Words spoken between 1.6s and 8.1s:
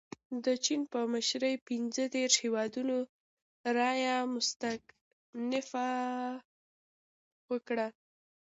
پنځه دېرش هیوادونو رایه مستنکفه ورکړه.